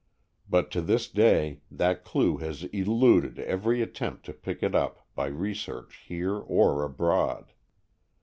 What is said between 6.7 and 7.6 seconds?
abroad.